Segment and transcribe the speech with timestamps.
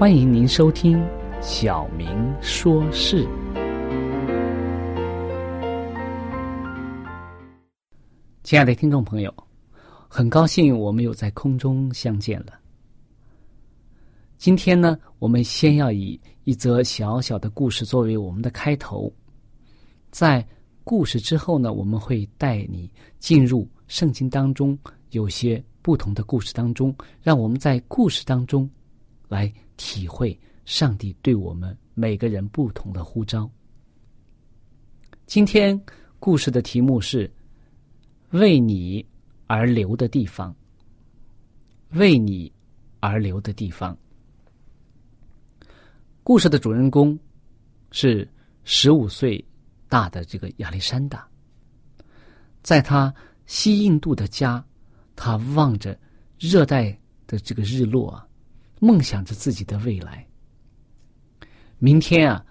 [0.00, 0.96] 欢迎您收听
[1.42, 2.08] 《小明
[2.40, 3.22] 说事》。
[8.42, 9.30] 亲爱的听众朋友，
[10.08, 12.58] 很高兴我们又在空中相见了。
[14.38, 19.12] 今天呢，我们先要以一则小小的故事作为我们的开头，
[20.10, 20.42] 在
[20.82, 24.78] 故事之后呢，我们会带你进入圣经当中
[25.10, 28.66] 有些不同的故事当中，让我们在故事当中
[29.28, 29.52] 来。
[29.80, 33.50] 体会上帝对我们每个人不同的呼召。
[35.24, 35.80] 今天
[36.18, 37.32] 故事的题目是
[38.32, 39.02] “为你
[39.46, 40.54] 而留的地方”。
[41.92, 42.52] 为你
[43.00, 43.96] 而留的地方。
[46.22, 47.18] 故事的主人公
[47.90, 48.28] 是
[48.62, 49.42] 十五岁
[49.88, 51.26] 大的这个亚历山大，
[52.62, 53.12] 在他
[53.46, 54.62] 西印度的家，
[55.16, 55.98] 他望着
[56.38, 58.28] 热带的这个日落啊。
[58.80, 60.26] 梦想着自己的未来。
[61.78, 62.44] 明天啊，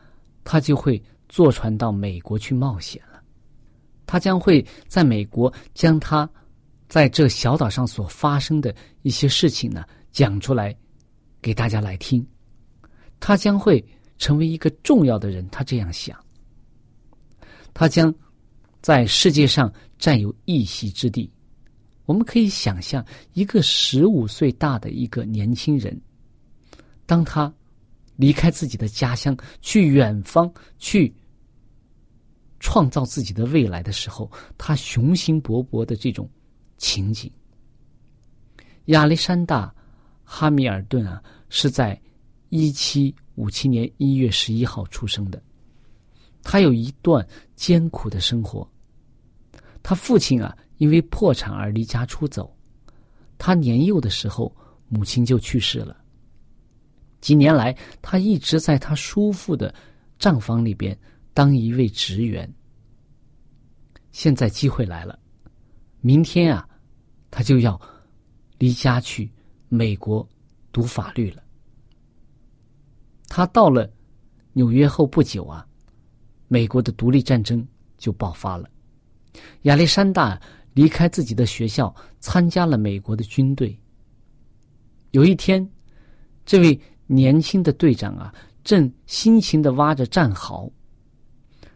[0.44, 3.22] 他就会坐船到美国去冒险了。
[4.06, 6.28] 他将会在美国将他
[6.88, 8.74] 在这小岛上所发生的
[9.04, 10.76] 一些事情呢讲出来，
[11.42, 12.26] 给大家来听。
[13.20, 13.84] 他将会
[14.18, 16.18] 成为一个重要的人，他这样想。
[17.74, 18.14] 他将
[18.82, 21.32] 在世界上占有一席之地。
[22.06, 25.96] 我们可以想象，一个十五岁大的一个年轻人。
[27.10, 27.52] 当他
[28.18, 31.12] 离开自己的家乡，去远方去
[32.60, 36.30] 创造自己的未来的时候，他雄心勃勃的这种
[36.78, 37.32] 情景。
[38.86, 39.66] 亚历山大·
[40.24, 41.20] 哈米尔顿啊，
[41.50, 42.00] 是在
[42.50, 45.42] 一七五七年一月十一号出生的。
[46.44, 48.70] 他有一段艰苦的生活。
[49.82, 52.56] 他父亲啊，因为破产而离家出走。
[53.40, 54.56] 他年幼的时候，
[54.90, 55.99] 母亲就去世了。
[57.22, 59.74] 几年来，他一直在他叔父的
[60.18, 60.98] 账房里边
[61.34, 62.50] 当一位职员。
[64.12, 65.20] 现在机会来了，
[66.00, 66.68] 明天啊，
[67.30, 67.80] 他就要
[68.58, 69.30] 离家去
[69.68, 70.28] 美国
[70.72, 71.44] 读法律了。
[73.28, 73.92] 他到了
[74.54, 75.68] 纽约后不久啊，
[76.48, 77.68] 美国的独立战争
[77.98, 78.70] 就爆发了。
[79.64, 80.42] 亚历山大
[80.74, 83.78] 离开自己的学校，参加了美国的军队。
[85.12, 85.70] 有一天，
[86.46, 86.80] 这位。
[87.12, 88.32] 年轻的队长啊，
[88.64, 90.72] 正辛勤的挖着战壕。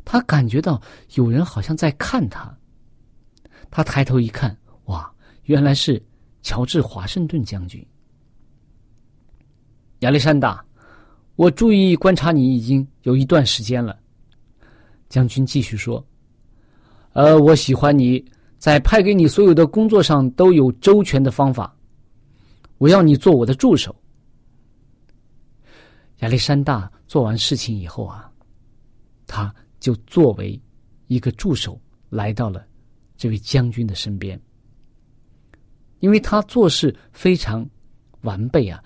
[0.06, 0.80] 他感觉到
[1.16, 2.56] 有人好像在看他。
[3.72, 5.12] 他抬头一看，哇，
[5.46, 6.00] 原来是
[6.44, 7.84] 乔治华盛顿将军。
[10.02, 10.64] 亚历山大，
[11.36, 13.98] 我注意观察你已经有一段时间了。
[15.10, 16.06] 将军继续说
[17.14, 18.24] ：“呃，我喜欢你
[18.60, 21.76] 在派给你所有的工作上都有周全的方法。
[22.78, 23.96] 我要你做我的助手。”
[26.24, 28.32] 亚历山大做完事情以后啊，
[29.28, 30.58] 他就作为
[31.08, 31.78] 一个助手
[32.10, 32.66] 来到了
[33.18, 34.40] 这位将军的身边，
[36.00, 37.70] 因为他做事非常
[38.22, 38.82] 完备啊，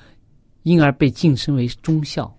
[0.64, 2.36] 因而被晋升为中校。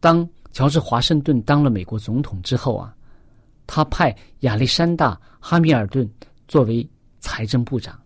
[0.00, 2.96] 当乔治华盛顿当了美国总统之后啊，
[3.66, 6.10] 他派亚历山大哈密尔顿
[6.48, 8.00] 作为财政部长。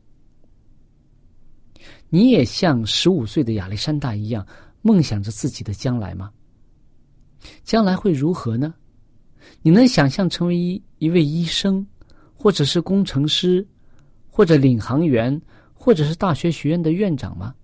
[2.08, 4.44] 你也像十五岁的亚历山大一样。
[4.86, 6.30] 梦想着自己的将来吗？
[7.62, 8.74] 将来会如何呢？
[9.62, 11.86] 你能想象成为一一位医生，
[12.34, 13.66] 或者是工程师，
[14.28, 15.40] 或者领航员，
[15.72, 17.54] 或者是大学学院的院长吗？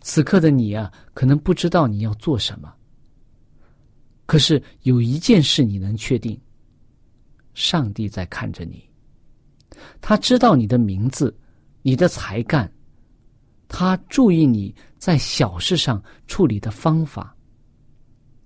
[0.00, 2.72] 此刻的你啊，可能不知道你要做什么。
[4.24, 6.40] 可是有一件事你能确定：
[7.52, 8.82] 上帝在看着你，
[10.00, 11.36] 他知道你的名字，
[11.82, 12.72] 你的才干。
[13.74, 17.34] 他注意你在小事上处理的方法，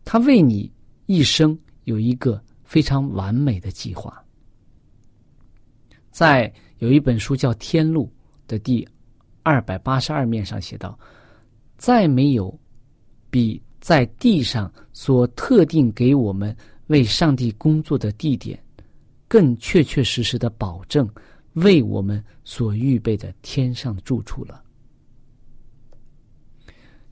[0.05, 0.73] 他为你
[1.07, 4.25] 一生有一个非常完美的计划。
[6.13, 8.05] 在有一本书叫《天路》
[8.49, 8.87] 的第
[9.43, 10.97] 二百八十二面上写道
[11.77, 12.57] ：“再没有
[13.29, 16.57] 比在地上所特定给我们
[16.87, 18.63] 为上帝工作的地点，
[19.27, 21.07] 更确确实实的保证
[21.55, 24.63] 为我们所预备的天上住处了。”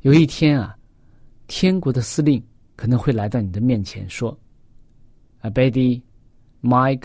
[0.04, 0.76] 有一天啊，
[1.46, 2.42] 天国的司令
[2.76, 4.38] 可能会来到你的面前说
[5.40, 6.02] ：“啊，Betty、
[6.60, 7.04] Mike，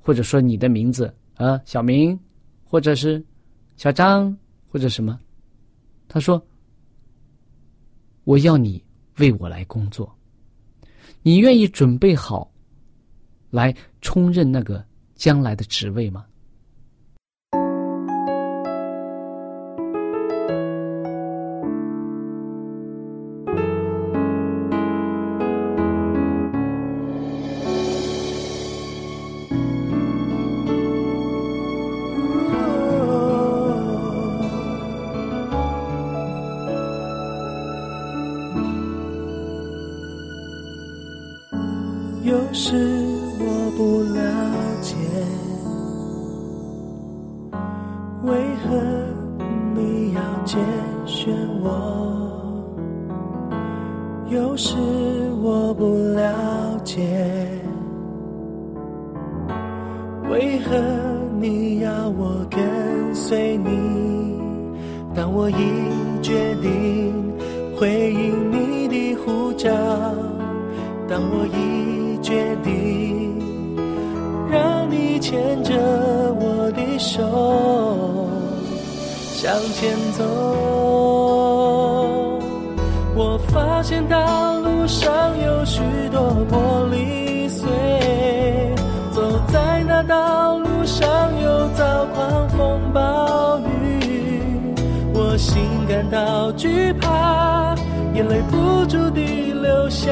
[0.00, 2.18] 或者说你的名字啊，小明，
[2.64, 3.24] 或者是
[3.76, 4.36] 小张，
[4.68, 5.16] 或者什么。”
[6.08, 6.44] 他说
[8.24, 8.84] ：“我要你
[9.18, 10.12] 为我来工作，
[11.22, 12.52] 你愿意准备好
[13.48, 14.84] 来充任那个
[15.14, 16.26] 将来的职位吗？”
[42.54, 43.03] 是
[83.16, 85.08] 我发现道路上
[85.40, 85.80] 有许
[86.10, 86.20] 多
[86.50, 87.70] 玻璃碎，
[89.12, 91.06] 走在那道路上
[91.40, 94.50] 又遭狂风暴雨，
[95.14, 97.76] 我心感到惧怕，
[98.14, 100.10] 眼泪不住地流下。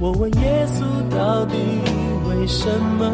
[0.00, 0.82] 我问耶稣
[1.14, 1.56] 到底
[2.26, 3.04] 为什么？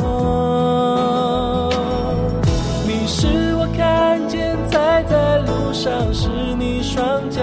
[2.87, 5.34] 你是我看见才在。
[5.75, 7.43] 上是你双脚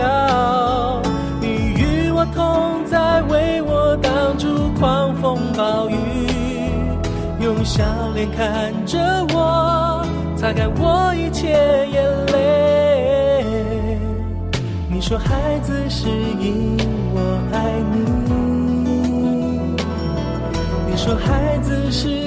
[1.42, 5.96] 你与我同在为我挡住狂风暴雨
[7.42, 7.84] 用笑
[8.16, 8.98] 脸看着
[9.34, 10.02] 我
[10.38, 11.50] 擦干我一切
[11.92, 13.46] 眼泪。
[14.90, 16.08] 你说孩子是
[16.40, 16.78] 因
[17.14, 17.20] 我
[17.52, 18.02] 爱你。
[20.90, 22.21] 你说孩子是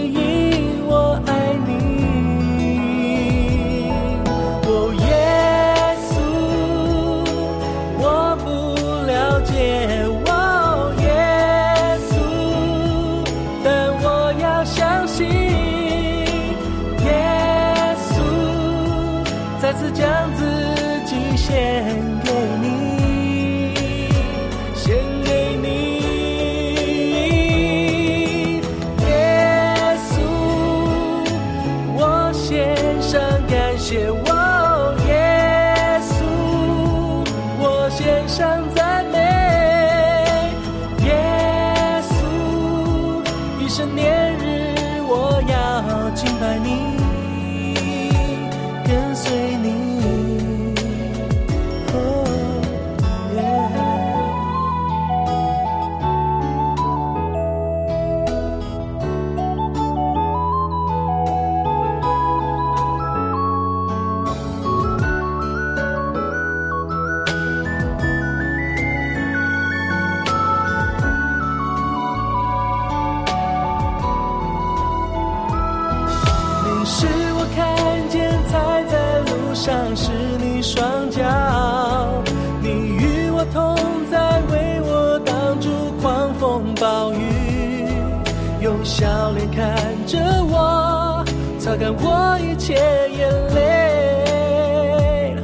[91.84, 92.72] 干我一切
[93.10, 95.36] 眼泪。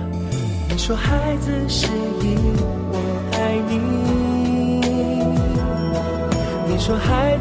[0.70, 1.86] 你说孩子是
[2.22, 2.34] 因
[2.90, 2.96] 我
[3.32, 3.36] 爱
[3.68, 3.76] 你，
[6.66, 7.36] 你说孩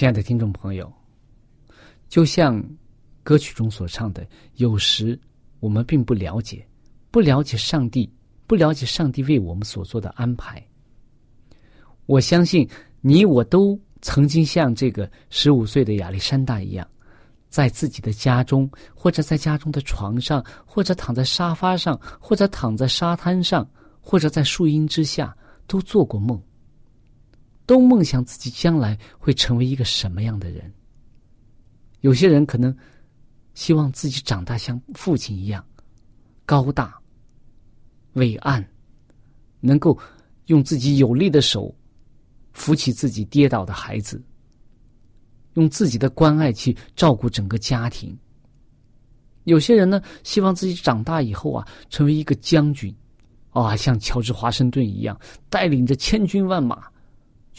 [0.00, 0.90] 亲爱的听众朋友，
[2.08, 2.58] 就像
[3.22, 5.20] 歌曲中所唱的，有时
[5.58, 6.66] 我们并不了解，
[7.10, 8.10] 不了解上帝，
[8.46, 10.66] 不了解上帝为我们所做的安排。
[12.06, 12.66] 我相信
[13.02, 16.88] 你我都曾经像这个十五岁的亚历山大一样，
[17.50, 26.42] 在自己的家中，或者在家中的床上，或者躺在沙发上，或者躺在沙滩上，或者在树荫之下，都做过梦。
[27.70, 30.74] 都梦想自己将来会成为一个什么样的人。
[32.00, 32.76] 有些人可能
[33.54, 35.64] 希望自己长大像父亲一样
[36.44, 37.00] 高大、
[38.14, 38.68] 伟岸，
[39.60, 39.96] 能够
[40.46, 41.72] 用自己有力的手
[42.52, 44.20] 扶起自己跌倒的孩子，
[45.54, 48.18] 用自己的关爱去照顾整个家庭。
[49.44, 52.92] 有些人呢，希望自己长大以后啊，成为一个将军，
[53.50, 55.16] 啊，像乔治华盛顿一样，
[55.48, 56.89] 带领着千军万马。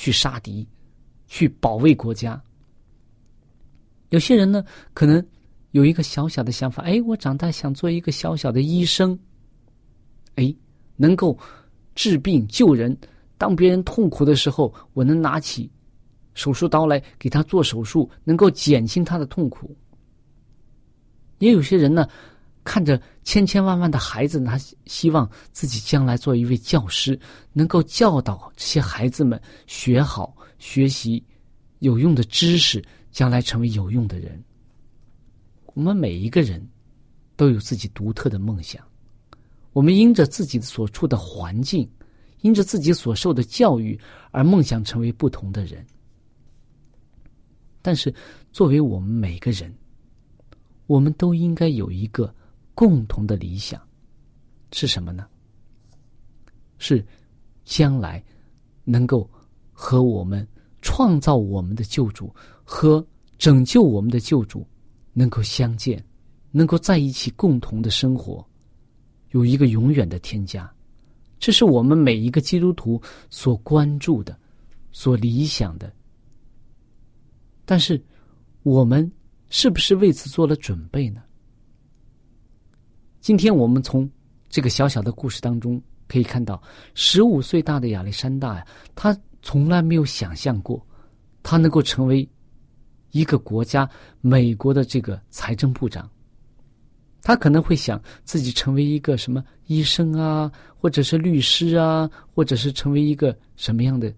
[0.01, 0.67] 去杀敌，
[1.27, 2.41] 去保卫国家。
[4.10, 4.65] 有些人呢，
[4.96, 5.24] 可能
[5.74, 9.17] 有一个小小的想法，哎，我长大想做一个小小的医生，
[10.34, 10.51] 哎，
[10.96, 11.38] 能够
[11.93, 12.98] 治病救人。
[13.38, 15.70] 当别人痛苦的时候，我能拿起
[16.34, 19.70] 手术刀来给他做手术，能够减轻他的痛苦。
[21.38, 22.10] 也有些人呢，
[22.63, 27.20] 看着千千万万的孩子，他希望自己将来做一位教师，
[27.53, 31.24] 能够教导这些孩子们学好、学习
[31.80, 34.44] 有用的知识，将来成为有用的人。
[35.74, 36.65] 我们每一个人
[37.36, 38.86] 都有自己独特的梦想，
[39.74, 41.89] 我们因着自己所处的环境，
[42.41, 44.00] 因着自己所受的教育
[44.32, 45.86] 而梦想成为不同的人。
[47.82, 48.13] 但是，
[48.51, 49.74] 作为我们每个人，
[50.86, 52.32] 我们都应该有一个
[52.82, 53.80] 共同的理想，
[54.72, 55.28] 是什么呢？
[56.80, 57.06] 是
[57.64, 58.24] 将来
[58.84, 59.30] 能够
[59.72, 60.48] 和我们
[60.82, 62.34] 创造我们的救主
[62.64, 63.06] 和
[63.38, 64.66] 拯救我们的救主
[65.14, 66.04] 能够相见，
[66.50, 68.44] 能够在一起共同的生活，
[69.30, 70.68] 有一个永远的添加。
[71.38, 74.36] 这是我们每一个基督徒所关注的、
[74.92, 75.94] 所理想的。
[77.64, 78.04] 但是，
[78.64, 79.12] 我们
[79.52, 81.22] 是不是为此做了准备呢？
[83.22, 84.10] 今天我们从
[84.50, 86.60] 这个小小的故事当中可以看到，
[86.96, 90.84] 十五岁大的亚历山大呀，他从来没有想象过，
[91.44, 92.28] 他能够成为
[93.12, 93.88] 一个国家
[94.22, 96.10] 美国的这个财政部长。
[97.22, 104.12] 他可能会想自己成为一个什么医生啊，或者是律师啊，或者是成为一个什么样的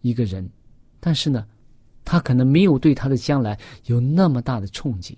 [0.00, 0.50] 一个人，
[0.98, 1.46] 但是呢，
[2.04, 5.14] 他可能没有对他的将来有那么大的憧憬。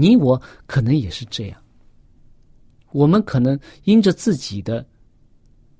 [0.00, 1.60] 你我可能也是这样，
[2.92, 4.86] 我们可能因着自己的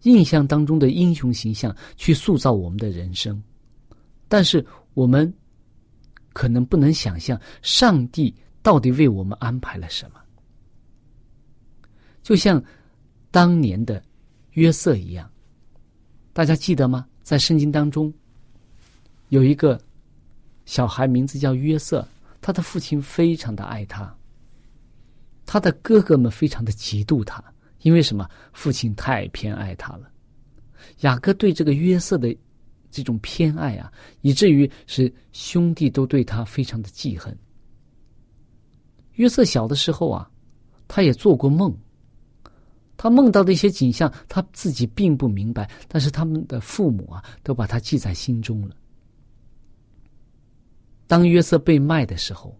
[0.02, 3.40] 印象当中的英雄形象去塑造我们的人生，
[4.26, 5.32] 但是我们
[6.32, 10.20] 可能不能想象上帝到底为我们安排了什么。
[12.20, 12.60] 就像
[13.30, 14.02] 当年的
[14.54, 15.30] 约瑟一样，
[16.32, 17.06] 大家记得吗？
[17.22, 18.12] 在圣经当中
[19.28, 19.80] 有一个
[20.64, 22.04] 小孩，名字叫约瑟，
[22.40, 24.16] 他的父亲非常的爱他，
[25.44, 27.42] 他的哥哥们非常的嫉妒他。
[27.82, 28.28] 因为什么？
[28.52, 30.10] 父亲太偏爱他了。
[31.02, 32.36] 雅各对这个约瑟的
[32.90, 37.36] 这种偏爱啊，以至于是兄弟都对他非常的记恨。
[39.12, 40.28] 约瑟小的时候啊，
[40.88, 41.72] 他也做过梦，
[42.96, 48.74] 他梦到的一些景象，他自己并不明白，但是他们的父母啊，都把他记在心中了。
[51.08, 52.56] 当约瑟被卖的时候，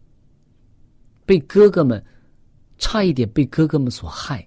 [1.24, 2.04] 被哥哥们
[2.78, 4.44] 差一点被哥哥们所害。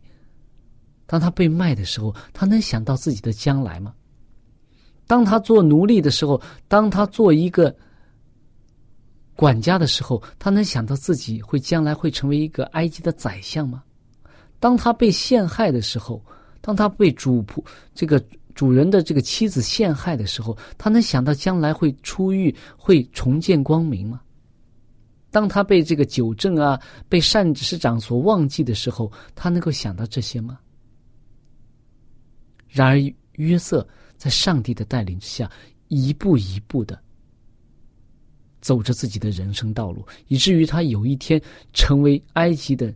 [1.06, 3.94] 当他被卖的时候，他能想到自己的将来吗？
[5.08, 7.76] 当他做奴隶的时候，当他做一个
[9.36, 13.84] 管家的时候，他能想到自己会将来会成为一个埃及的宰相吗？
[14.60, 16.24] 当他被陷害的时候，
[16.62, 18.24] 当他被主仆这个
[18.62, 24.22] 主人的这个妻子陷害的时候，他能想到将来会出狱，会重见光明吗？
[25.32, 30.60] 当他被这个酒政啊，被善市长所忘记的时候，他能够想到这些吗？
[32.70, 33.00] 然而，
[33.38, 35.52] 约瑟在上帝的带领之下，
[35.88, 37.02] 一步一步的
[38.62, 41.42] 走着自己的人生道路，以至于他有一天
[41.74, 42.94] 成为埃及的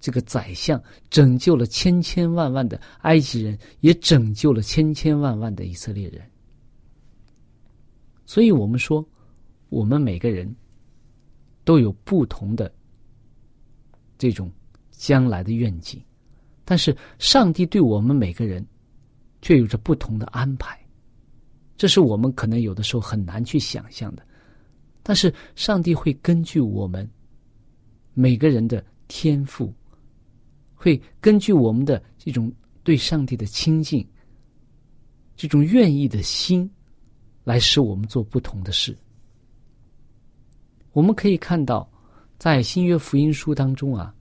[0.00, 6.22] 这个宰相，拯救了千千万万的埃及人，也拯救了千千万万的以色列人。
[8.26, 9.06] 所以，我们说，
[9.68, 10.52] 我们每个人
[11.64, 12.72] 都有不同的
[14.18, 14.50] 这种
[14.90, 16.02] 将来的愿景，
[16.64, 18.66] 但是上帝对我们每个人。
[19.42, 20.78] 却有着不同的安排，
[21.74, 24.22] 这是我们可能有的时候很难去想象的。
[25.02, 27.10] 但是，上帝会根据我们
[28.12, 29.72] 每个人的天赋，
[30.82, 32.50] 会根据我们的这种
[32.82, 34.02] 对上帝的亲近、
[35.36, 36.68] 这种愿意的心，
[37.44, 38.96] 来使我们做不同的事。
[40.92, 41.86] 我们可以看到，
[42.38, 44.14] 在新约福音书当中啊，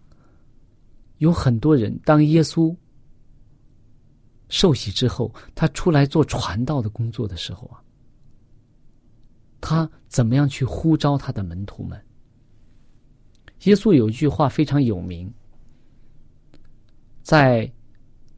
[1.20, 2.76] 有很多人当耶稣。
[4.50, 7.80] 受洗之后，他出来做传道的工作的时候啊，
[9.62, 11.98] 他怎么样去呼召他的门徒们？
[13.64, 15.34] 耶稣有一句话非常有名，
[17.30, 17.72] 在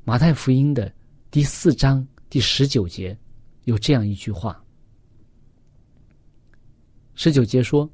[0.04, 0.94] 马太福音的
[1.30, 3.18] 第四章第十九节
[3.64, 4.62] 有这样一句话：
[7.16, 7.90] 十九节说，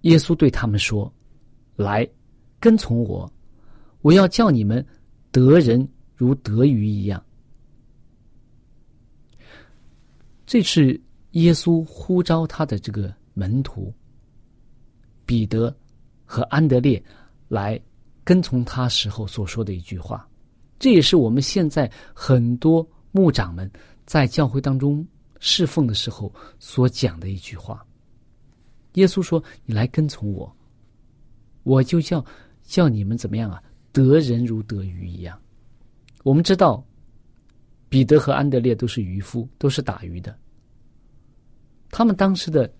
[0.00, 1.14] 耶稣对他们说
[1.78, 2.04] ：“来，
[2.58, 3.32] 跟从我，
[4.00, 4.84] 我要叫你们
[5.30, 7.24] 得人。”如得鱼一样，
[10.44, 13.94] 这是耶稣呼召他的这个门徒
[15.24, 15.72] 彼得
[16.24, 17.00] 和安德烈
[17.46, 17.80] 来
[18.24, 20.28] 跟从他时候所说的一句话。
[20.78, 23.70] 这也是我们现在很多牧长们
[24.04, 25.06] 在教会当中
[25.38, 27.84] 侍奉的时候所讲的一句话。
[28.94, 30.54] 耶稣说：“你来跟从我，
[31.62, 32.24] 我就叫
[32.62, 33.62] 叫你们怎么样啊？
[33.92, 35.38] 得人如得鱼一样。”
[36.24, 36.84] 我们知道，
[37.88, 40.36] 彼得和安德烈都是渔夫，都是打鱼的。
[41.90, 42.72] 他们当时的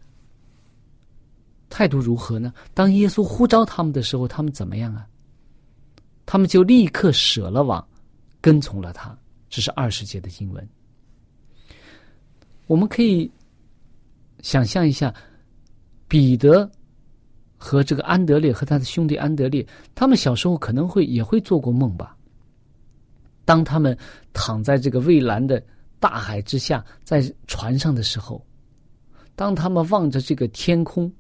[1.70, 2.52] 态度如何呢？
[2.74, 5.07] 当耶稣呼召他们的时候，他们怎么样啊？
[6.33, 7.87] 他们就立刻舍了网，
[8.40, 9.14] 跟从了他。
[9.51, 10.66] 这是二十节的经文。
[12.66, 13.31] 我们可以
[14.40, 15.14] 想象一下，
[16.09, 16.66] 彼得
[17.59, 22.16] 和这个安德烈和他的兄弟安德烈，他们小时候可能会也会做过梦吧。
[23.45, 23.95] 当他们
[24.33, 25.62] 躺在这个蔚蓝的
[26.01, 28.42] 大海之下，在船上的时候，
[29.37, 31.12] 当他们望着这个天空，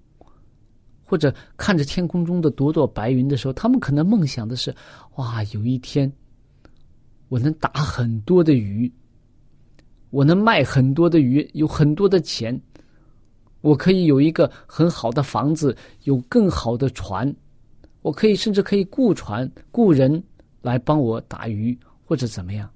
[1.04, 4.74] 或者看着天空中的朵朵白云的时候，他们可能梦想的是：
[5.16, 6.10] 哇，有一天
[7.28, 8.90] 我能打很多的鱼，
[10.10, 12.60] 我能卖很多的鱼，有很多的钱，
[13.60, 17.34] 我可以有一个很好的房子，有更好的船，
[18.02, 20.22] 我可以甚至可以雇船雇人
[20.60, 21.78] 来帮我打鱼。
[22.04, 22.68] 或者怎么样？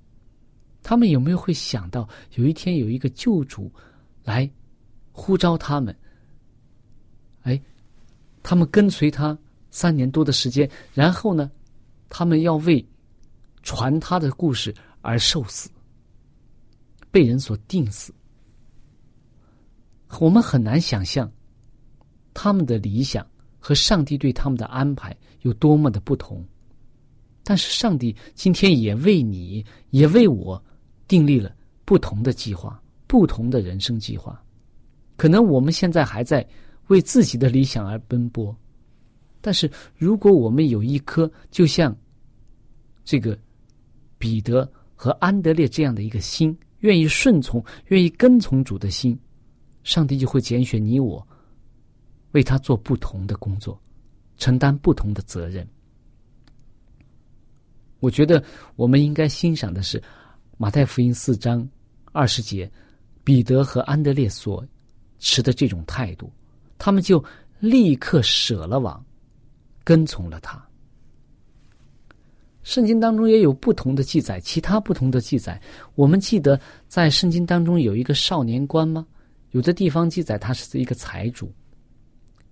[0.83, 3.71] 他们有没有会想到有一天有一个救主
[4.25, 4.51] 来
[5.13, 5.95] 呼召他们？
[7.43, 7.61] 哎，
[8.43, 9.37] 他们跟随他
[9.71, 11.51] 三年多的时间，然后呢，
[12.09, 12.85] 他们要为
[13.63, 15.69] 传他的故事而受死，
[17.11, 18.13] 被人所定死。
[20.21, 21.31] 我们很难想象
[22.33, 23.27] 他们的理想
[23.59, 26.45] 和上帝对他们的安排有多么的不同。
[27.43, 30.63] 但是上帝今天也为你，也为我，
[31.07, 34.43] 订立了不同的计划，不同的人生计划。
[35.17, 36.47] 可能我们现在还在
[36.89, 38.55] 为自己的理想而奔波，
[39.47, 41.97] 但是如果我们有一颗就像
[43.05, 43.39] 这个
[44.19, 49.17] 彼得和安德烈这样的一个心，愿意顺从、愿意跟从主的心，
[49.85, 51.25] 上帝就会拣选你我，
[52.33, 53.81] 为他做不同的工作，
[54.37, 55.65] 承担不同的责任。
[58.01, 58.43] 我觉得
[58.75, 60.03] 我们应该欣赏的是
[60.57, 61.65] 马太福音四章
[62.11, 62.69] 二十节，
[63.23, 64.67] 彼得和安德烈所。
[65.21, 66.31] 持的这种态度，
[66.79, 67.25] 他们就
[67.61, 69.03] 立刻舍了网，
[69.87, 70.61] 跟从了他。
[72.65, 75.63] 圣经当中也有不同的记载，其他不同的记载。
[75.95, 79.07] 我们记得在圣经当中有一个少年官吗？
[79.53, 81.55] 有的地方记载他是一个财主，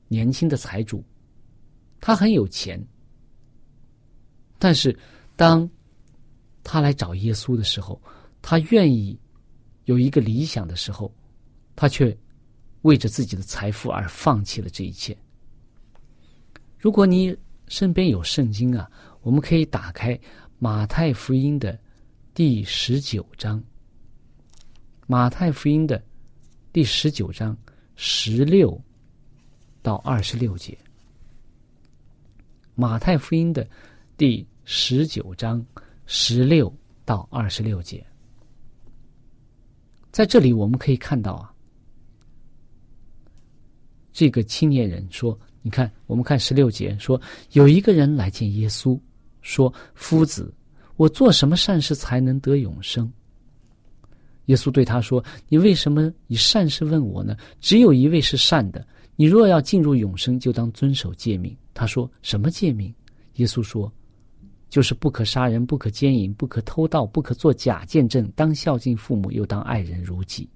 [0.06, 1.02] 年轻的财主，
[2.00, 2.80] 他很有钱。
[4.56, 4.96] 但是
[5.34, 5.68] 当
[6.62, 8.00] 他来找耶稣的时候，
[8.40, 9.18] 他愿意
[9.86, 11.12] 有一个理想的时候，
[11.74, 12.16] 他却。
[12.82, 15.16] 为着自己的财富而放弃了这一切。
[16.84, 17.34] 如果你
[17.66, 18.90] 身边有圣经啊，
[19.22, 20.20] 我们可以打开
[20.58, 21.80] 马太福音的
[22.34, 23.64] 第十九章。
[25.06, 26.04] 马太福音的
[26.74, 27.56] 第十九章
[27.96, 28.78] 十六
[29.80, 30.76] 到二十六节。
[32.74, 33.66] 马太福音的
[34.18, 35.64] 第十九章
[36.04, 36.70] 十六
[37.06, 38.06] 到二十六节，
[40.12, 41.50] 在这里我们可以看到啊。
[44.12, 47.18] 这个青年人说：“你看，我们看十六节说，
[47.52, 49.00] 有一个人来见耶稣，
[49.40, 50.52] 说：‘夫子，
[50.96, 53.10] 我做什么善事才能得永生？’
[54.44, 57.34] 耶稣对他说：‘你为什么以善事问我呢？
[57.62, 58.86] 只有一位是善的。
[59.16, 62.94] 你若要进入永生，就当遵守诫命。’他说：‘什么诫命？’
[63.36, 63.90] 耶稣说
[64.68, 70.46] ：‘就是不可杀人，不可奸淫，不可偷盗，不可做假见证，当孝敬父母，又当爱人如己。’”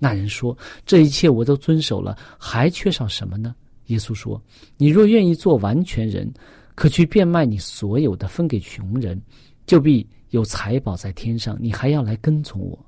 [0.00, 0.56] 那人说
[0.86, 3.54] ：“这一切我都遵守了，还缺少什么呢？”
[3.88, 4.40] 耶稣说
[4.78, 6.32] ：“你若愿意做完全人，
[6.74, 9.20] 可去变卖你所有的，分给穷人，
[9.66, 11.58] 就必有财宝在天上。
[11.60, 12.78] 你还要来跟从我。”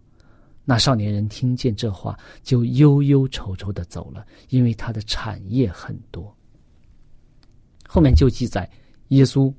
[0.64, 6.34] 那少年人听见这话，就忧忧愁愁的走了，因为他的产业很多。
[7.86, 8.70] 后面就记载
[9.08, 9.52] 耶稣。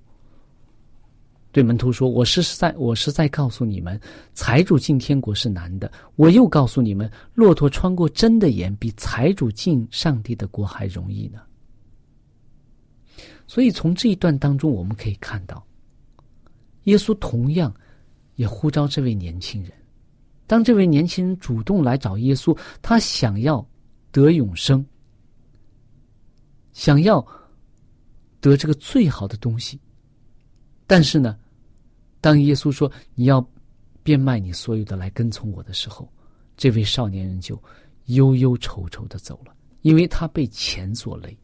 [1.52, 4.00] 对门徒说：“我是在，我是在告诉你们，
[4.34, 5.92] 财主进天国是难的。
[6.16, 11.42] 我又告诉你们，骆驼穿过针的眼，比财主进上帝的国还容易呢。”
[13.48, 15.62] 所以从这一段当中，我们可以看到，
[16.84, 17.74] 耶稣同样
[18.36, 19.74] 也呼召这位年轻人。
[20.48, 23.66] 当这位年轻人主动来找耶稣，他想要
[24.10, 24.86] 得永生，
[26.72, 27.26] 想要
[28.40, 29.78] 得这个最好的东西。
[30.92, 31.38] 但是呢，
[32.20, 33.42] 当耶稣说你要
[34.04, 36.06] 变卖你所有的来跟从我的时候，
[36.58, 37.58] 这位少年人就
[38.08, 41.38] 忧忧愁愁的走了，因为他被钱所累。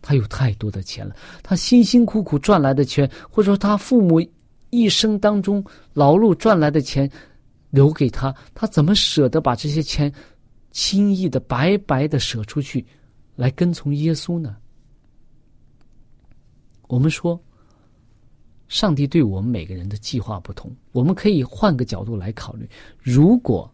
[0.00, 4.24] 他有太多的钱了，他辛辛苦苦赚来的钱，或者说他父母
[4.70, 7.10] 一生当中劳碌赚来的钱
[7.70, 10.12] 留给他，他怎么舍得把这些钱
[10.70, 12.86] 轻易的白白的舍出去，
[13.34, 14.56] 来跟从耶稣呢？
[16.86, 17.36] 我们说。
[18.70, 22.66] 上帝对我们每个人的计划不同，我们可以换个角度来考虑：
[23.00, 23.68] 如果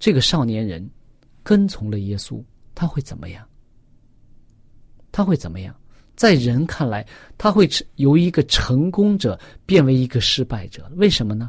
[0.00, 0.86] 这个少年人
[1.44, 2.42] 跟从了耶稣，
[2.74, 3.46] 他会怎么样？
[5.12, 5.72] 他会怎么样？
[6.16, 7.06] 在人看来，
[7.38, 10.90] 他会由一个成功者变为一个失败者。
[10.96, 11.48] 为什么呢？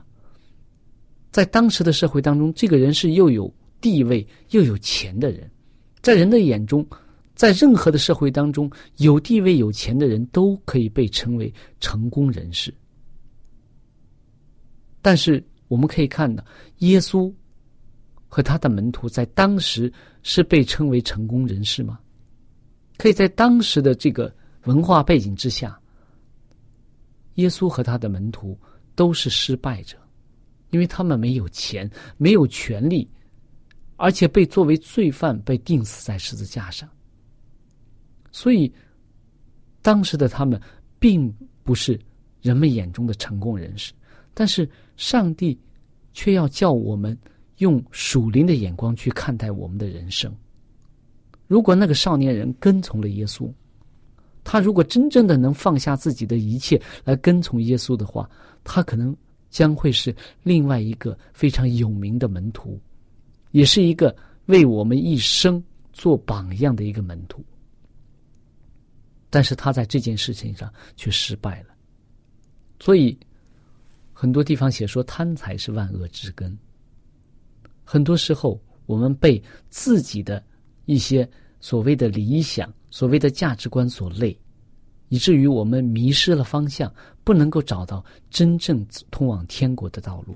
[1.32, 5.50] 在当时的社会当中，这个人是又有地位又有钱的人，
[6.04, 6.88] 在人的眼中，
[7.36, 12.74] 在任何的社会当中，有地位有钱的人都可以被称为成功人士。
[15.02, 16.44] 但是我们可以看到，
[16.78, 17.32] 耶稣
[18.28, 19.92] 和他的门徒在当时
[20.24, 22.00] 是被称为成功人士吗？
[22.98, 25.78] 可以在当时的这个文化背景之下，
[27.36, 28.58] 耶稣和他的门徒
[28.96, 29.98] 都是失败者，
[30.70, 33.08] 因为他们没有钱，没有权利，
[33.98, 36.90] 而且被作为罪犯被钉死在十字架上。
[38.38, 38.70] 所以，
[39.82, 40.60] 当时的他们
[41.00, 41.98] 并不是
[42.42, 43.94] 人们眼中的成功人士。
[44.34, 45.58] 但是上帝
[46.12, 47.18] 却要叫我们
[47.60, 50.30] 用属灵的眼光去看待我们的人生。
[51.48, 53.50] 如果那个少年人跟从了耶稣，
[54.44, 58.30] 他如果真正的能放下自己的一切来跟从耶稣的话，
[58.66, 59.16] 他可能
[59.50, 62.78] 将会是另外一个非常有名的门徒，
[63.52, 64.14] 也是一个
[64.48, 67.42] 为我们一生做榜样的一个门徒。
[69.36, 71.76] 但是他在这件事情上却失败了，
[72.80, 73.20] 所以。
[74.18, 76.58] 很多地方写说贪财是万恶之根。
[77.84, 80.42] 很多时候，我们被自己的
[80.86, 84.40] 一些所谓的理想、所谓的价值观所累，
[85.10, 86.90] 以至于我们迷失了方向，
[87.26, 90.34] 不能够找到真正通往天国的道路。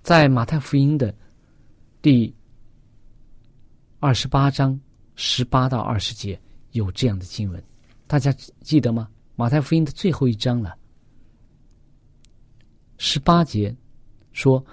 [0.00, 1.12] 在马太福音的
[2.00, 2.32] 第
[3.98, 4.80] 二十八章
[5.16, 6.40] 十八到二十节
[6.72, 7.62] 有这样的经文，
[8.06, 9.08] 大家记得吗？
[9.36, 10.74] 马太福音的最后一章了，
[12.98, 13.74] 十八节
[14.32, 14.64] 说。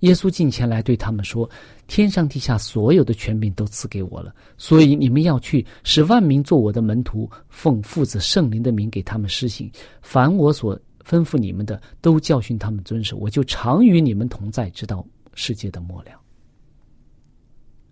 [0.00, 1.46] 耶稣近前来对他们说
[1.86, 9.70] ：“天上地下所有的权柄都赐给我了，所以你们要去，使万民做我的门徒，奉父子圣灵的名给他们施行。
[10.00, 13.18] 凡我所吩咐你们的，都教训他们遵守。
[13.18, 16.12] 我就常与你们同在，直到世界的末了。”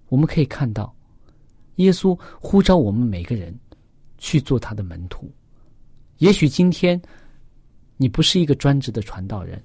[0.08, 0.96] 我们可以看到，
[1.78, 3.52] 耶稣呼召我们每个人
[4.18, 5.28] 去做他的门徒。
[6.18, 7.00] 也许今天
[7.96, 9.60] 你不是一个专职的传道人。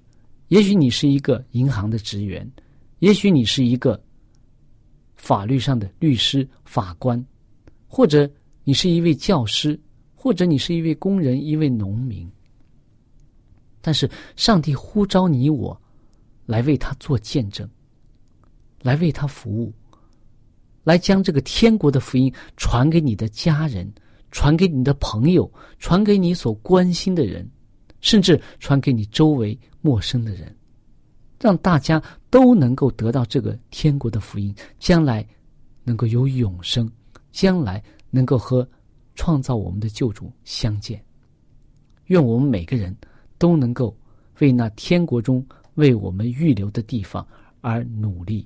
[0.49, 2.47] 也许你是一个银行的职员，
[2.99, 3.99] 也许你是一个
[5.15, 7.23] 法律上的律师、法官，
[7.87, 8.29] 或者
[8.63, 9.79] 你是一位教师，
[10.13, 12.29] 或者你是一位工人、一位农民。
[13.81, 15.75] 但是，上帝呼召你我
[16.45, 17.67] 来为他做见证，
[18.81, 19.73] 来为他服务，
[20.83, 23.91] 来将这个天国的福音传给你的家人，
[24.31, 27.49] 传给你的朋友，传给你所关心的人。
[28.01, 30.53] 甚至传给你周围陌生的人，
[31.39, 35.25] 让大家都能够得到这个天国的福音，将来
[35.85, 36.91] 能够有永生，
[37.31, 38.69] 将来能够和
[39.15, 41.01] 创造我们的救主相见。
[42.07, 42.93] 愿我们每个人
[43.37, 43.97] 都能够
[44.39, 45.41] 为那天国中
[45.75, 47.25] 为我们预留的地方
[47.61, 48.45] 而努力。